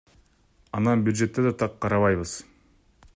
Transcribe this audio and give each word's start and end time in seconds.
Анан 0.79 1.03
бюджетте 1.09 1.45
да 1.49 1.53
так 1.63 1.77
карабайбыз. 1.87 2.37